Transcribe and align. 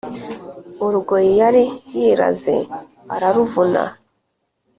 urugori 0.85 1.29
yari 1.41 1.63
yiraze 1.99 2.55
araruvuna 3.13 3.83